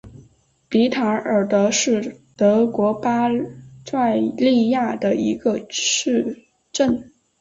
[0.67, 3.29] 比塔尔德是德国巴
[3.85, 7.13] 伐利亚州的一个市镇。